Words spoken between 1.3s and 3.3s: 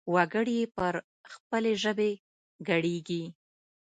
خپلې ژبې ګړيږي.